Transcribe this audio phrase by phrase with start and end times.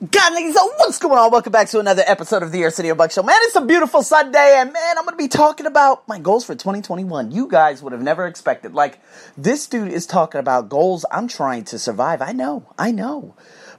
[0.00, 1.30] God, niggas, so what's going on?
[1.30, 3.22] Welcome back to another episode of the Arsenio Buck Show.
[3.22, 6.54] Man, it's a beautiful Sunday, and man, I'm gonna be talking about my goals for
[6.54, 7.32] 2021.
[7.32, 8.72] You guys would have never expected.
[8.72, 8.98] Like,
[9.36, 11.04] this dude is talking about goals.
[11.10, 12.22] I'm trying to survive.
[12.22, 13.34] I know, I know.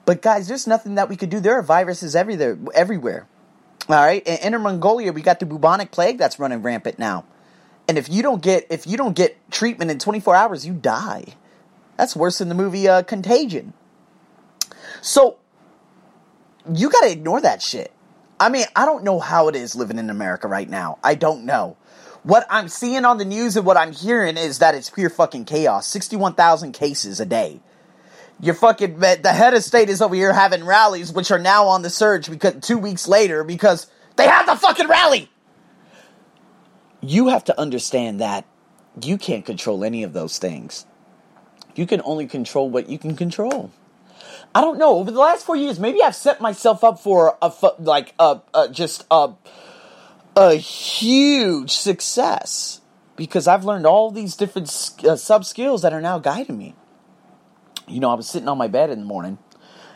[0.06, 1.40] But guys, there's nothing that we could do.
[1.40, 2.56] There are viruses everywhere.
[2.76, 3.28] everywhere.
[3.90, 7.26] All right, in Inner Mongolia, we got the bubonic plague that's running rampant now.
[7.88, 11.34] And if you don't get if you don't get treatment in 24 hours, you die.
[11.98, 13.74] That's worse than the movie uh, Contagion.
[15.02, 15.40] So
[16.74, 17.92] you got to ignore that shit.
[18.40, 20.98] I mean, I don't know how it is living in America right now.
[21.04, 21.78] I don't know.
[22.24, 25.46] What I'm seeing on the news and what I'm hearing is that it's pure fucking
[25.46, 25.88] chaos.
[25.88, 27.60] 61,000 cases a day.
[28.40, 31.84] Your fucking the head of state is over here having rallies, which are now on
[31.84, 33.86] the surge because two weeks later because
[34.16, 35.30] they have the fucking rally.
[37.02, 38.46] You have to understand that
[39.02, 40.86] you can't control any of those things.
[41.76, 43.72] You can only control what you can control.
[44.54, 44.98] I don't know.
[44.98, 48.70] Over the last four years, maybe I've set myself up for a like a, a
[48.70, 49.32] just a
[50.36, 52.82] a huge success
[53.16, 54.68] because I've learned all these different
[55.06, 56.76] uh, sub skills that are now guiding me.
[57.88, 59.38] You know, I was sitting on my bed in the morning,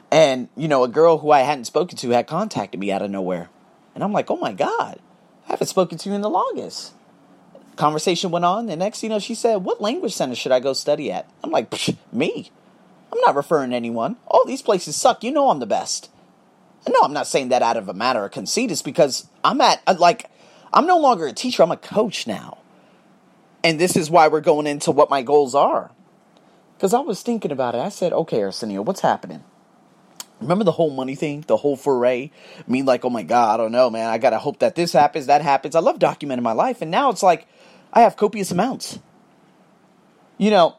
[0.09, 3.11] and you know, a girl who I hadn't spoken to had contacted me out of
[3.11, 3.49] nowhere,
[3.93, 4.99] and I'm like, "Oh my god,
[5.47, 6.93] I haven't spoken to you in the longest."
[7.75, 10.71] Conversation went on, and next, you know, she said, "What language center should I go
[10.71, 11.73] study at?" I'm like,
[12.13, 12.51] "Me."
[13.15, 14.17] I'm not referring to anyone.
[14.27, 15.23] All these places suck.
[15.23, 16.11] You know I'm the best.
[16.87, 18.71] No, I'm not saying that out of a matter of conceit.
[18.71, 20.29] It's because I'm at, uh, like,
[20.73, 21.63] I'm no longer a teacher.
[21.63, 22.57] I'm a coach now.
[23.63, 25.91] And this is why we're going into what my goals are.
[26.75, 27.79] Because I was thinking about it.
[27.79, 29.43] I said, okay, Arsenio, what's happening?
[30.41, 32.29] Remember the whole money thing, the whole foray?
[32.67, 34.09] Me like, oh my God, I don't know, man.
[34.09, 35.75] I gotta hope that this happens, that happens.
[35.75, 37.47] I love documenting my life, and now it's like
[37.93, 38.99] I have copious amounts.
[40.37, 40.75] You know,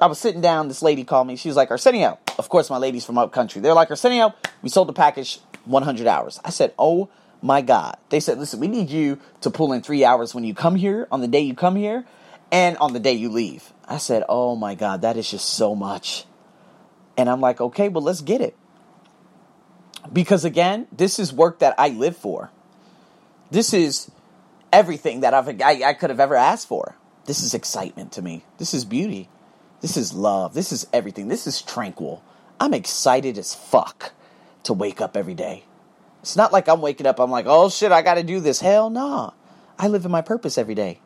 [0.00, 1.36] I was sitting down, this lady called me.
[1.36, 2.18] She was like, Arsenio.
[2.38, 3.60] Of course, my ladies from up country.
[3.60, 6.40] They're like, Arsenio, we sold the package 100 hours.
[6.44, 7.08] I said, oh
[7.42, 7.96] my God.
[8.10, 11.08] They said, listen, we need you to pull in three hours when you come here,
[11.10, 12.04] on the day you come here,
[12.52, 13.72] and on the day you leave.
[13.86, 16.24] I said, oh my God, that is just so much.
[17.16, 18.56] And I'm like, okay, well, let's get it.
[20.12, 22.50] Because again, this is work that I live for.
[23.50, 24.10] This is
[24.72, 26.94] everything that I've, I, I could have ever asked for.
[27.26, 28.44] This is excitement to me.
[28.58, 29.28] This is beauty.
[29.80, 30.54] This is love.
[30.54, 31.28] This is everything.
[31.28, 32.22] This is tranquil.
[32.60, 34.12] I'm excited as fuck
[34.64, 35.64] to wake up every day.
[36.20, 38.60] It's not like I'm waking up, I'm like, oh shit, I gotta do this.
[38.60, 39.30] Hell nah.
[39.78, 41.00] I live in my purpose every day.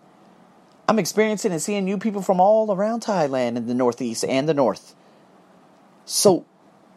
[0.88, 4.54] I'm experiencing and seeing new people from all around Thailand in the Northeast and the
[4.54, 4.94] North.
[6.06, 6.46] So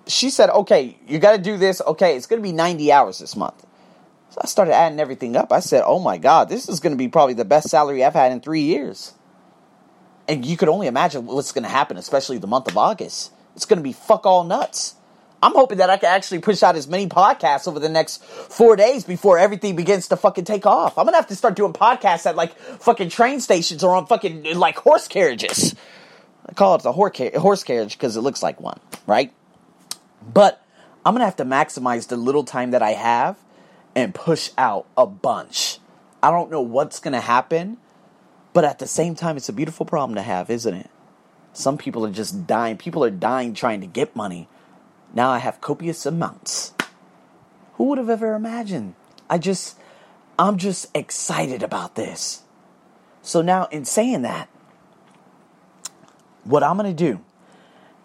[0.07, 1.81] she said, okay, you gotta do this.
[1.85, 3.65] Okay, it's gonna be 90 hours this month.
[4.29, 5.51] So I started adding everything up.
[5.51, 8.31] I said, oh my God, this is gonna be probably the best salary I've had
[8.31, 9.13] in three years
[10.27, 13.31] and you could only imagine what's going to happen, especially the month of August.
[13.55, 14.95] It's going to be fuck all nuts.
[15.45, 18.75] I'm hoping that I can actually push out as many podcasts over the next four
[18.75, 20.97] days before everything begins to fucking take off.
[20.97, 24.57] I'm gonna have to start doing podcasts at like fucking train stations or on fucking
[24.57, 25.75] like horse carriages.
[26.47, 29.31] I call it the horse carriage because it looks like one, right?
[30.33, 30.63] But
[31.05, 33.37] I'm gonna have to maximize the little time that I have
[33.93, 35.77] and push out a bunch.
[36.23, 37.77] I don't know what's gonna happen
[38.55, 40.89] but at the same time, it's a beautiful problem to have, isn't it?
[41.51, 42.77] Some people are just dying.
[42.77, 44.47] People are dying trying to get money.
[45.13, 46.73] Now I have copious amounts.
[47.73, 48.95] Who would have ever imagined?
[49.29, 49.77] I just,
[50.39, 52.43] I'm just excited about this.
[53.21, 54.47] So now, in saying that,
[56.45, 57.19] what I'm going to do,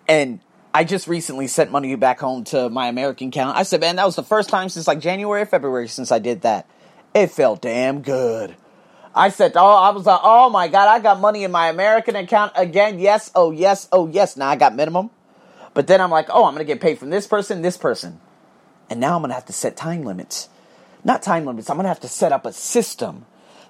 [0.09, 0.41] and
[0.75, 3.57] I just recently sent money back home to my American account.
[3.57, 6.19] I said, man, that was the first time since like January or February since I
[6.19, 6.69] did that.
[7.15, 8.57] It felt damn good.
[9.15, 12.15] I said, oh, I was like, oh my God, I got money in my American
[12.17, 12.99] account again.
[12.99, 14.37] Yes, oh, yes, oh, yes.
[14.37, 15.11] Now I got minimum.
[15.75, 18.21] But then I'm like, oh, I'm going to get paid from this person, this person.
[18.89, 20.49] And now I'm going to have to set time limits.
[21.05, 23.25] Not time limits, I'm going to have to set up a system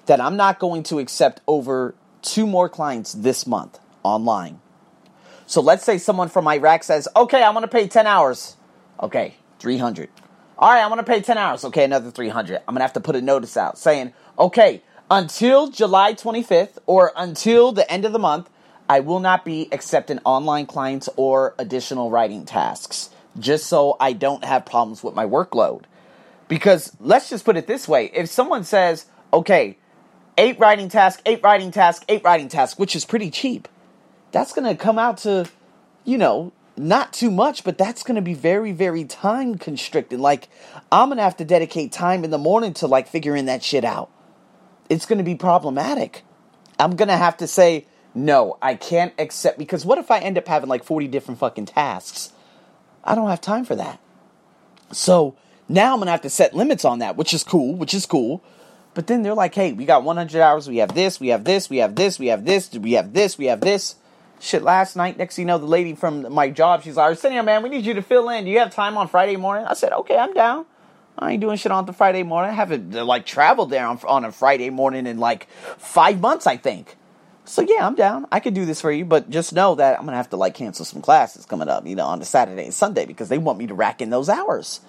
[0.07, 4.61] that I'm not going to accept over two more clients this month online.
[5.47, 8.57] So let's say someone from Iraq says, okay, I want to pay 10 hours.
[9.01, 10.09] Okay, 300.
[10.59, 11.65] All right, I want to pay 10 hours.
[11.65, 12.57] Okay, another 300.
[12.57, 17.13] I'm going to have to put a notice out saying, okay, until July 25th or
[17.17, 18.49] until the end of the month,
[18.89, 24.45] I will not be accepting online clients or additional writing tasks just so I don't
[24.45, 25.85] have problems with my workload.
[26.49, 29.79] Because let's just put it this way if someone says, okay,
[30.39, 33.69] eight writing tasks, eight writing tasks, eight writing tasks, which is pretty cheap,
[34.33, 35.49] that's going to come out to,
[36.05, 40.19] you know, not too much, but that's going to be very, very time constricted.
[40.19, 40.49] Like,
[40.91, 43.85] I'm going to have to dedicate time in the morning to like figuring that shit
[43.85, 44.11] out
[44.91, 46.25] it's going to be problematic.
[46.79, 50.37] I'm going to have to say, no, I can't accept, because what if I end
[50.37, 52.33] up having like 40 different fucking tasks?
[53.05, 54.01] I don't have time for that.
[54.93, 55.37] So
[55.69, 58.05] now I'm going to have to set limits on that, which is cool, which is
[58.05, 58.43] cool.
[58.93, 61.71] But then they're like, hey, we got 100 hours, we have this, we have this,
[61.71, 63.95] we have this, we have this, we have this, we have this.
[64.41, 67.43] Shit, last night, next thing you know, the lady from my job, she's like, Arsenio,
[67.43, 68.45] man, we need you to fill in.
[68.45, 69.67] Do you have time on Friday morning?
[69.67, 70.67] I said, okay, I'm down.
[71.19, 72.51] I ain't doing shit on the Friday morning.
[72.51, 76.47] I haven't, uh, like, traveled there on, on a Friday morning in, like, five months,
[76.47, 76.97] I think.
[77.45, 78.27] So, yeah, I'm down.
[78.33, 80.55] I could do this for you, but just know that I'm to have to, like,
[80.55, 83.59] cancel some classes coming up, you know, on the Saturday and Sunday because they want
[83.59, 84.81] me to rack in those hours.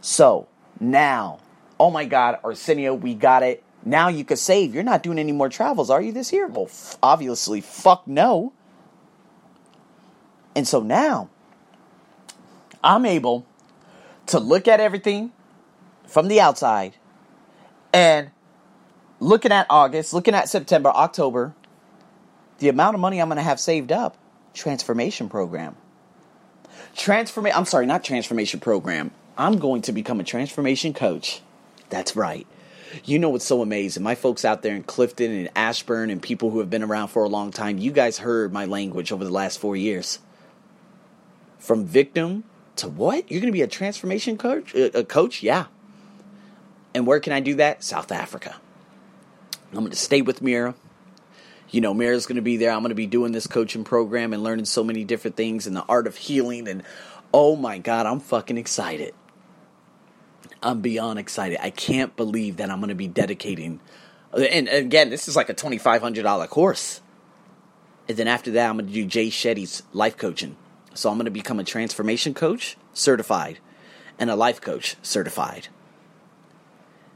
[0.00, 0.48] So,
[0.80, 1.38] now,
[1.78, 3.62] oh my God, Arsenio, we got it.
[3.84, 4.74] Now you could save.
[4.74, 6.46] You're not doing any more travels, are you, this year?
[6.46, 8.52] Well, f- obviously, fuck no.
[10.56, 11.28] And so now,
[12.82, 13.46] I'm able
[14.28, 15.32] to look at everything
[16.06, 16.94] from the outside
[17.92, 18.30] and
[19.20, 21.54] looking at August, looking at September, October,
[22.58, 24.16] the amount of money I'm going to have saved up,
[24.54, 25.76] transformation program.
[26.96, 29.10] Transformation, I'm sorry, not transformation program.
[29.36, 31.42] I'm going to become a transformation coach.
[31.90, 32.46] That's right.
[33.04, 34.02] You know what's so amazing?
[34.02, 37.22] My folks out there in Clifton and Ashburn and people who have been around for
[37.22, 40.18] a long time, you guys heard my language over the last four years.
[41.58, 42.44] From victim
[42.78, 43.30] to what?
[43.30, 44.74] You're going to be a transformation coach?
[44.74, 45.42] Uh, a coach?
[45.42, 45.66] Yeah.
[46.94, 47.84] And where can I do that?
[47.84, 48.56] South Africa.
[49.72, 50.74] I'm going to stay with Mira.
[51.70, 52.70] You know, Mira's going to be there.
[52.70, 55.76] I'm going to be doing this coaching program and learning so many different things and
[55.76, 56.66] the art of healing.
[56.66, 56.82] And
[57.32, 59.14] oh my God, I'm fucking excited.
[60.62, 61.58] I'm beyond excited.
[61.62, 63.80] I can't believe that I'm going to be dedicating.
[64.32, 67.00] Uh, and again, this is like a $2,500 course.
[68.08, 70.56] And then after that, I'm going to do Jay Shetty's life coaching.
[70.94, 73.58] So I'm going to become a transformation coach certified
[74.18, 75.68] and a life coach certified.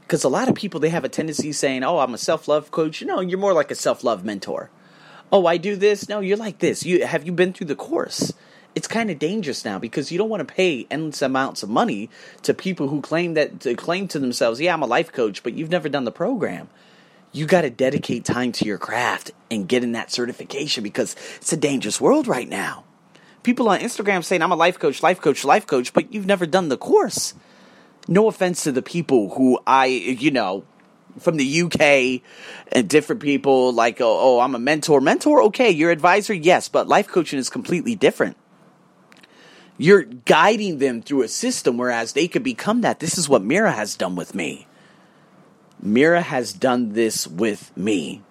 [0.01, 2.71] Because a lot of people, they have a tendency saying, oh, I'm a self love
[2.71, 3.01] coach.
[3.03, 4.69] No, you're more like a self love mentor.
[5.31, 6.07] Oh, I do this.
[6.07, 6.85] No, you're like this.
[6.85, 8.33] You Have you been through the course?
[8.75, 12.09] it's kind of dangerous now because you don't want to pay endless amounts of money
[12.41, 15.53] to people who claim that to claim to themselves, yeah, I'm a life coach, but
[15.53, 16.69] you've never done the program.
[17.31, 21.57] You got to dedicate time to your craft and getting that certification because it's a
[21.57, 22.83] dangerous world right now.
[23.43, 26.45] People on Instagram saying I'm a life coach, life coach, life coach, but you've never
[26.45, 27.33] done the course.
[28.07, 30.63] No offense to the people who I, you know,
[31.19, 32.21] from the UK
[32.71, 34.99] and different people like, oh, oh, I'm a mentor.
[35.01, 35.69] Mentor, okay.
[35.69, 38.37] Your advisor, yes, but life coaching is completely different
[39.77, 42.99] you're guiding them through a system, whereas they could become that.
[42.99, 44.67] This is what Mira has done with me.
[45.81, 48.21] Mira has done this with me.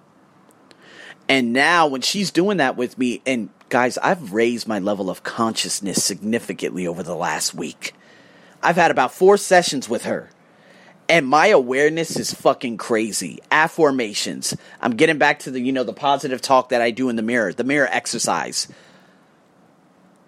[1.33, 5.23] And now, when she's doing that with me, and guys, I've raised my level of
[5.23, 7.95] consciousness significantly over the last week.
[8.63, 10.29] I've had about four sessions with her.
[11.09, 13.39] And my awareness is fucking crazy.
[13.51, 14.55] Affirmations.
[14.79, 17.23] I'm getting back to the, you know, the positive talk that I do in the
[17.23, 18.69] mirror, the mirror exercise.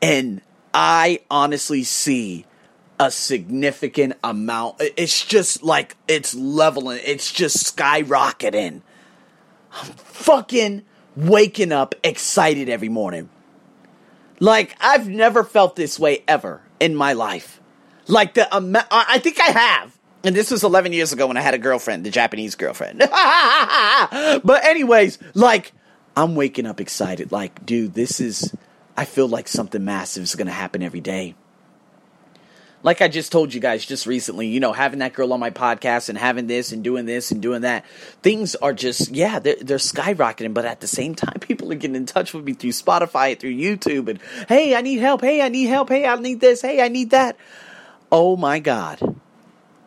[0.01, 0.41] And
[0.73, 2.47] I honestly see
[2.99, 4.77] a significant amount.
[4.81, 8.81] It's just like it's leveling, it's just skyrocketing.
[9.71, 10.85] I'm fucking
[11.17, 13.29] waking up excited every morning.
[14.41, 17.61] Like, I've never felt this way ever in my life.
[18.07, 19.97] Like, the amount, I think I have.
[20.25, 22.99] And this was 11 years ago when I had a girlfriend, the Japanese girlfriend.
[23.09, 25.73] but, anyways, like,
[26.17, 27.33] I'm waking up excited.
[27.33, 28.55] Like, dude, this is
[28.97, 31.35] I feel like something massive is going to happen every day.
[32.85, 35.51] Like I just told you guys just recently, you know, having that girl on my
[35.51, 37.87] podcast and having this and doing this and doing that,
[38.23, 40.53] things are just, yeah, they're, they're skyrocketing.
[40.53, 43.55] But at the same time, people are getting in touch with me through Spotify, through
[43.55, 45.23] YouTube, and hey, I need help.
[45.23, 45.89] Hey, I need help.
[45.89, 46.61] Hey, I need this.
[46.61, 47.39] Hey, I need that.
[48.13, 49.17] Oh my God.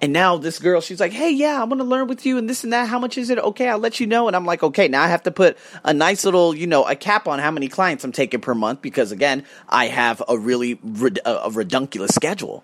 [0.02, 2.50] And now this girl, she's like, hey, yeah, I'm going to learn with you and
[2.50, 2.88] this and that.
[2.88, 3.40] How much is it?
[3.40, 4.28] Okay, I'll let you know.
[4.28, 6.96] And I'm like, okay, now I have to put a nice little, you know, a
[6.96, 10.80] cap on how many clients I'm taking per month because, again, I have a really
[11.26, 12.64] a redunculous schedule.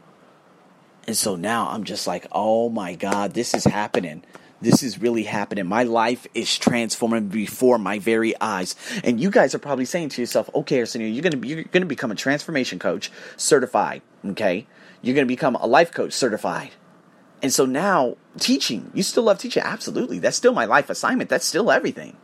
[1.06, 4.24] And so now I'm just like, oh my God, this is happening.
[4.62, 5.66] This is really happening.
[5.66, 8.76] My life is transforming before my very eyes.
[9.04, 11.86] And you guys are probably saying to yourself, okay, Arsenio, you're gonna be, you're gonna
[11.86, 14.02] become a transformation coach certified.
[14.26, 14.66] Okay,
[15.02, 16.72] you're gonna become a life coach certified
[17.44, 19.62] and so now teaching, you still love teaching?
[19.64, 20.18] Absolutely.
[20.18, 21.30] That's still my life assignment.
[21.30, 22.16] That's still everything.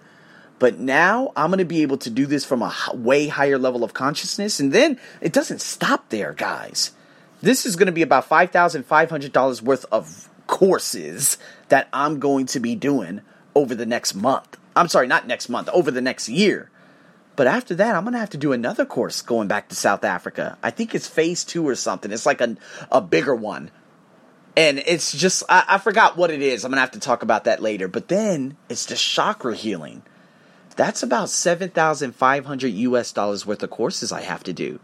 [0.59, 3.83] But now I'm going to be able to do this from a way higher level
[3.83, 4.61] of consciousness.
[4.61, 6.91] And then it doesn't stop there, guys.
[7.41, 11.37] This is going to be about $5,500 worth of courses
[11.69, 13.21] that I'm going to be doing
[13.55, 14.57] over the next month.
[14.75, 16.69] I'm sorry, not next month, over the next year.
[17.35, 20.03] But after that, I'm going to have to do another course going back to South
[20.03, 20.57] Africa.
[20.61, 22.11] I think it's phase two or something.
[22.11, 22.57] It's like a,
[22.91, 23.71] a bigger one
[24.59, 26.65] and it's just I, I, forgot what it is.
[26.65, 27.87] I'm gonna have to talk about that later.
[27.87, 30.03] But then it's the chakra healing.
[30.75, 34.79] That's about seven thousand five hundred US dollars worth of courses I have to do.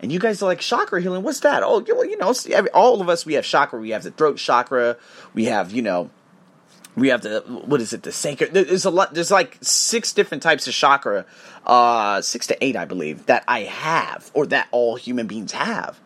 [0.00, 1.62] And you guys are like, chakra healing, what's that?
[1.64, 2.32] Oh, you know,
[2.72, 3.80] all of us, we have chakra.
[3.80, 4.96] We have the throat chakra.
[5.34, 6.10] We have, you know,
[6.98, 10.42] we have the what is it the sacred there's a lot there's like six different
[10.42, 11.24] types of chakra
[11.66, 16.00] uh six to eight i believe that i have or that all human beings have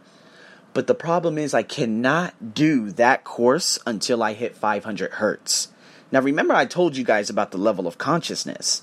[0.75, 5.69] but the problem is i cannot do that course until i hit 500 hertz
[6.11, 8.83] now remember i told you guys about the level of consciousness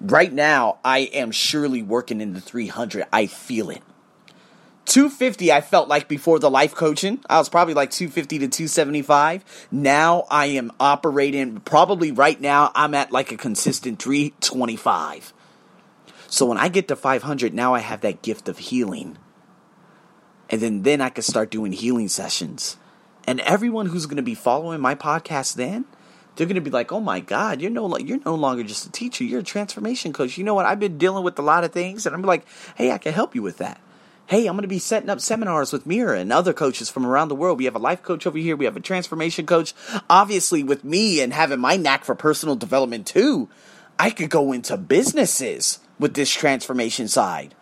[0.00, 3.82] right now i am surely working in the 300 i feel it
[4.90, 7.20] 250 I felt like before the life coaching.
[7.30, 9.68] I was probably like 250 to 275.
[9.70, 15.32] Now I am operating probably right now I'm at like a consistent 325.
[16.26, 19.16] So when I get to 500 now I have that gift of healing.
[20.50, 22.76] And then then I can start doing healing sessions.
[23.28, 25.84] And everyone who's going to be following my podcast then
[26.34, 28.90] they're going to be like, "Oh my God, you're no you're no longer just a
[28.90, 29.22] teacher.
[29.22, 30.36] You're a transformation coach.
[30.36, 30.66] You know what?
[30.66, 33.34] I've been dealing with a lot of things, and I'm like, hey, I can help
[33.34, 33.80] you with that
[34.30, 37.28] hey, I'm going to be setting up seminars with Mira and other coaches from around
[37.28, 37.58] the world.
[37.58, 38.54] We have a life coach over here.
[38.54, 39.74] We have a transformation coach.
[40.08, 43.48] Obviously, with me and having my knack for personal development too,
[43.98, 47.56] I could go into businesses with this transformation side.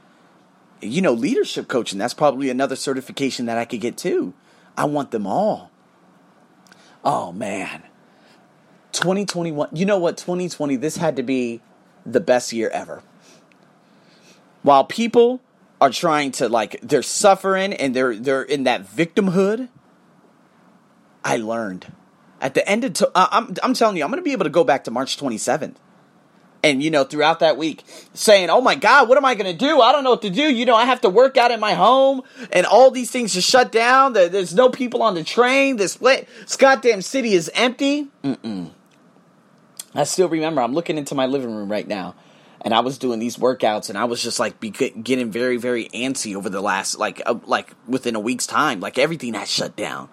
[0.83, 4.35] You know, leadership coaching, that's probably another certification that I could get too.
[4.77, 5.71] I want them all.
[7.03, 7.83] Oh, man.
[8.93, 10.19] 2021, you know what?
[10.19, 11.63] 2020, this had to be
[12.05, 13.03] the best year ever.
[14.63, 15.41] While people
[15.81, 19.69] are trying to like they're suffering and they're they're in that victimhood.
[21.25, 21.93] I learned
[22.41, 24.65] at the end of I'm I'm telling you I'm going to be able to go
[24.65, 25.77] back to March 27th.
[26.65, 29.57] And you know, throughout that week, saying, "Oh my God, what am I going to
[29.57, 29.81] do?
[29.81, 30.43] I don't know what to do.
[30.43, 33.49] You know, I have to work out in my home, and all these things just
[33.49, 34.13] shut down.
[34.13, 35.77] There's no people on the train.
[35.77, 38.73] This, this goddamn city is empty." Mm-mm.
[39.95, 40.61] I still remember.
[40.61, 42.17] I'm looking into my living room right now,
[42.63, 45.89] and I was doing these workouts, and I was just like be- getting very, very
[45.91, 48.81] antsy over the last like uh, like within a week's time.
[48.81, 50.09] Like everything had shut down.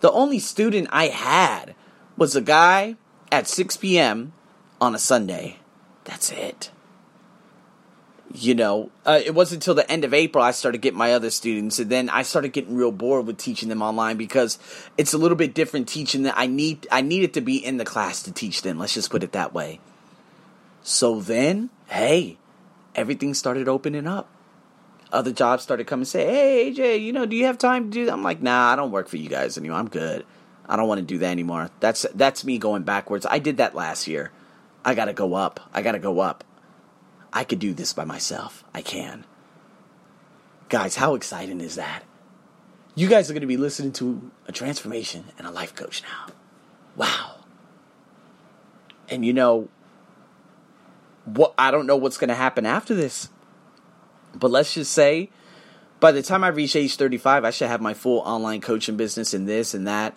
[0.00, 1.74] The only student I had
[2.16, 2.96] was a guy
[3.30, 4.32] at 6 p.m.
[4.80, 5.58] on a Sunday.
[6.04, 6.70] That's it.
[8.32, 11.30] You know, uh, it wasn't until the end of April I started getting my other
[11.30, 14.58] students, and then I started getting real bored with teaching them online because
[14.96, 16.86] it's a little bit different teaching that I need.
[16.92, 18.78] I needed to be in the class to teach them.
[18.78, 19.80] Let's just put it that way.
[20.82, 22.38] So then hey,
[22.94, 24.28] everything started opening up.
[25.12, 27.90] Other jobs started coming and say, hey, AJ, you know, do you have time to
[27.90, 28.12] do that?
[28.12, 29.78] I'm like, nah, I don't work for you guys anymore.
[29.78, 30.24] I'm good.
[30.66, 31.68] I don't want to do that anymore.
[31.80, 33.26] That's that's me going backwards.
[33.28, 34.30] I did that last year.
[34.84, 35.68] I got to go up.
[35.74, 36.44] I got to go up.
[37.32, 38.64] I could do this by myself.
[38.72, 39.24] I can.
[40.68, 42.04] Guys, how exciting is that?
[42.94, 46.32] You guys are going to be listening to a transformation and a life coach now.
[46.94, 47.40] Wow.
[49.08, 49.68] And you know,
[51.24, 53.28] what I don't know what's going to happen after this.
[54.34, 55.30] But let's just say
[56.00, 59.34] by the time I reach age 35, I should have my full online coaching business
[59.34, 60.14] and this and that.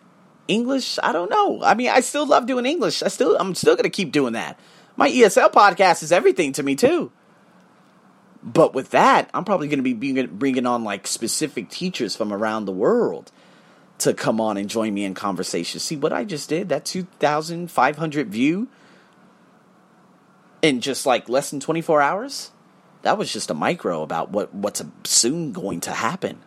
[0.47, 1.61] English, I don't know.
[1.63, 3.03] I mean, I still love doing English.
[3.03, 4.59] I still I'm still going to keep doing that.
[4.95, 7.11] My ESL podcast is everything to me too.
[8.41, 12.65] But with that, I'm probably going to be bringing on like specific teachers from around
[12.65, 13.31] the world
[13.99, 15.79] to come on and join me in conversation.
[15.79, 16.67] See what I just did?
[16.67, 18.67] That 2,500 view
[20.63, 22.49] in just like less than 24 hours.
[23.03, 26.41] That was just a micro about what what's soon going to happen.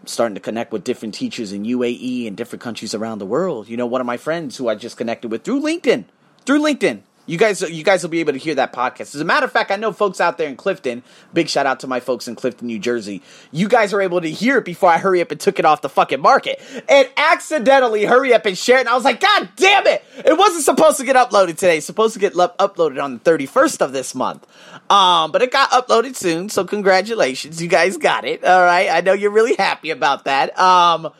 [0.00, 3.68] I'm starting to connect with different teachers in UAE and different countries around the world.
[3.68, 6.04] You know, one of my friends who I just connected with through LinkedIn,
[6.46, 9.14] through LinkedIn, you guys, you guys will be able to hear that podcast.
[9.14, 11.04] As a matter of fact, I know folks out there in Clifton.
[11.32, 13.22] Big shout out to my folks in Clifton, New Jersey.
[13.52, 15.82] You guys are able to hear it before I hurry up and took it off
[15.82, 18.80] the fucking market, and accidentally hurry up and share it.
[18.80, 20.02] And I was like, God damn it!
[20.24, 21.76] It wasn't supposed to get uploaded today.
[21.76, 24.46] It's supposed to get lo- uploaded on the thirty first of this month.
[24.90, 28.42] Um, but it got uploaded soon, so congratulations, you guys got it.
[28.42, 30.58] All right, I know you're really happy about that.
[30.58, 31.12] Um.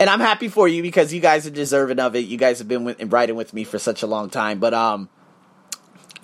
[0.00, 2.24] And I'm happy for you because you guys are deserving of it.
[2.24, 4.58] You guys have been with, riding with me for such a long time.
[4.58, 5.08] But um,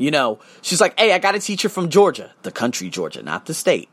[0.01, 3.45] you know, she's like, hey, I got a teacher from Georgia, the country Georgia, not
[3.45, 3.91] the state.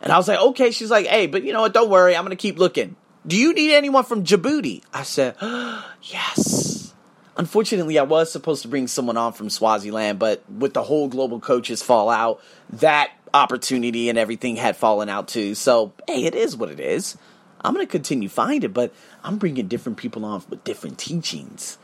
[0.00, 0.70] And I was like, okay.
[0.70, 1.74] She's like, hey, but you know what?
[1.74, 2.16] Don't worry.
[2.16, 2.96] I'm going to keep looking.
[3.26, 4.82] Do you need anyone from Djibouti?
[4.94, 6.94] I said, oh, yes.
[7.36, 11.38] Unfortunately, I was supposed to bring someone on from Swaziland, but with the whole global
[11.38, 12.40] coaches fallout,
[12.70, 15.54] that opportunity and everything had fallen out too.
[15.54, 17.18] So, hey, it is what it is.
[17.60, 21.76] I'm going to continue finding, but I'm bringing different people on with different teachings.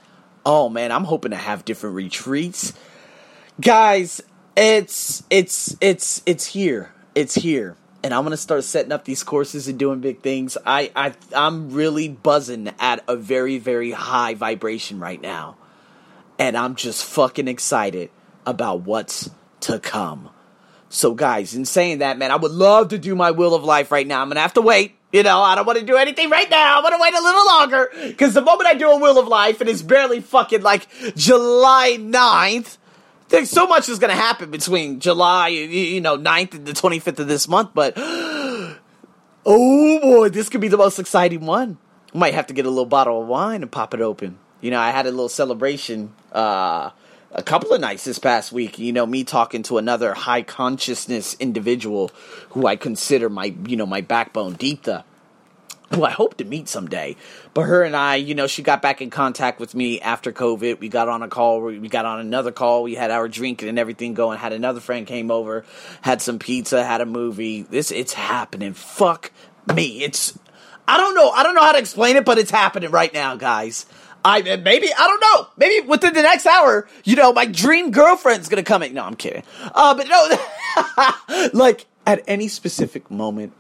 [0.47, 2.73] Oh man, I'm hoping to have different retreats
[3.61, 4.21] guys,
[4.57, 6.93] it's it's it's it's here.
[7.15, 7.77] It's here.
[8.05, 10.57] And I'm gonna start setting up these courses and doing big things.
[10.67, 15.57] I, I I'm really buzzing at a very, very high vibration right now.
[16.39, 18.11] And I'm just fucking excited
[18.45, 19.31] about what's
[19.61, 20.31] to come.
[20.89, 23.91] So, guys, in saying that, man, I would love to do my Wheel of Life
[23.91, 24.21] right now.
[24.21, 24.97] I'm to have to wait.
[25.13, 26.79] You know, I don't want to do anything right now.
[26.79, 27.91] I want to wait a little longer.
[28.09, 31.97] Because the moment I do a Wheel of Life and it's barely fucking like July
[31.99, 32.77] 9th,
[33.45, 37.29] so much is going to happen between July, you know, 9th and the 25th of
[37.29, 37.71] this month.
[37.75, 38.79] But, oh
[39.47, 41.79] boy, this could be the most exciting one.
[42.15, 44.39] Might have to get a little bottle of wine and pop it open.
[44.61, 46.91] You know, I had a little celebration uh,
[47.33, 48.79] a couple of nights this past week.
[48.79, 52.11] You know, me talking to another high consciousness individual
[52.51, 55.05] who I consider my, you know, my backbone, Deepta
[55.95, 57.17] who I hope to meet someday.
[57.55, 60.81] But her and I, you know, she got back in contact with me after COVID.
[60.81, 63.79] We got on a call, we got on another call, we had our drink and
[63.79, 64.39] everything going.
[64.39, 65.65] Had another friend came over,
[66.01, 67.63] had some pizza, had a movie.
[67.63, 68.73] This it's happening.
[68.73, 69.33] Fuck
[69.75, 70.03] me.
[70.03, 70.39] It's
[70.89, 71.31] I don't know.
[71.31, 73.87] I don't know how to explain it, but it's happening right now, guys.
[74.25, 75.49] I maybe I don't know.
[75.57, 78.95] Maybe within the next hour, you know, my dream girlfriend's gonna come in.
[78.95, 79.43] No, I'm kidding.
[79.75, 83.53] Uh, but no, like at any specific moment,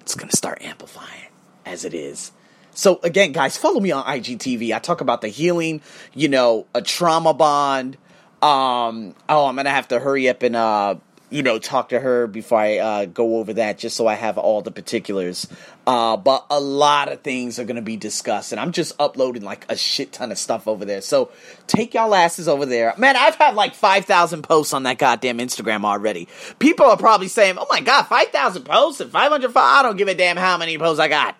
[0.00, 1.27] it's gonna start amplifying
[1.68, 2.32] as it is.
[2.72, 4.74] So again, guys, follow me on IGTV.
[4.74, 5.80] I talk about the healing,
[6.14, 7.96] you know, a trauma bond.
[8.40, 10.96] Um, oh, I'm gonna have to hurry up and uh
[11.30, 14.38] you know, talk to her before I uh, go over that, just so I have
[14.38, 15.46] all the particulars.
[15.86, 19.42] Uh, but a lot of things are going to be discussed, and I'm just uploading
[19.42, 21.00] like a shit ton of stuff over there.
[21.00, 21.30] So
[21.66, 22.94] take y'all asses over there.
[22.96, 26.28] Man, I've had like 5,000 posts on that goddamn Instagram already.
[26.58, 30.14] People are probably saying, oh my god, 5,000 posts and 500 I don't give a
[30.14, 31.36] damn how many posts I got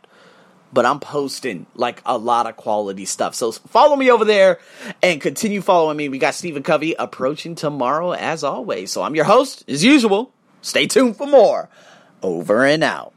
[0.72, 3.34] but I'm posting like a lot of quality stuff.
[3.34, 4.58] So follow me over there
[5.02, 6.08] and continue following me.
[6.08, 8.92] We got Stephen Covey approaching tomorrow as always.
[8.92, 10.32] So I'm your host as usual.
[10.62, 11.68] Stay tuned for more.
[12.22, 13.12] Over and out.